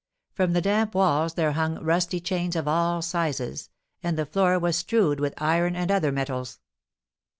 From 0.33 0.53
the 0.53 0.61
damp 0.61 0.95
walls 0.95 1.35
there 1.35 1.51
hung 1.51 1.75
rusty 1.83 2.19
chains 2.19 2.55
of 2.55 2.67
all 2.67 3.03
sizes; 3.03 3.69
and 4.01 4.17
the 4.17 4.25
floor 4.25 4.57
was 4.57 4.75
strewed 4.75 5.19
with 5.19 5.35
iron 5.39 5.75
and 5.75 5.91
other 5.91 6.11
metals. 6.11 6.59